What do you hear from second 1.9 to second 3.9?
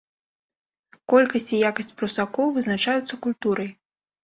прусакоў вызначаюцца культурай.